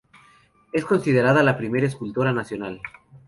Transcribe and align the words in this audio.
Es 0.73 0.83
considerada 0.83 1.43
la 1.43 1.57
primera 1.59 1.85
escultora 1.85 2.33
nacional. 2.33 2.81